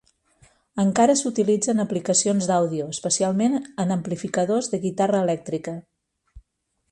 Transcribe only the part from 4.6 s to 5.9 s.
de guitarra elèctrica.